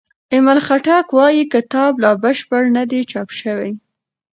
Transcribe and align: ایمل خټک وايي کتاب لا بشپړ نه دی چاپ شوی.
ایمل 0.33 0.59
خټک 0.65 1.07
وايي 1.17 1.43
کتاب 1.53 1.91
لا 2.03 2.11
بشپړ 2.23 2.63
نه 2.77 2.83
دی 2.91 3.01
چاپ 3.11 3.29
شوی. 3.39 3.71